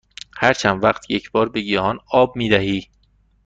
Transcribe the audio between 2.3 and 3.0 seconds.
می دهی؟